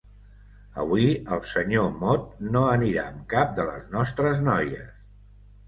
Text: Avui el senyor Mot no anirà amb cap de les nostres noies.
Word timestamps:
Avui 0.83 1.03
el 1.35 1.43
senyor 1.51 1.91
Mot 1.99 2.25
no 2.57 2.65
anirà 2.71 3.05
amb 3.11 3.29
cap 3.37 3.55
de 3.63 3.69
les 3.71 3.87
nostres 3.99 4.45
noies. 4.51 4.93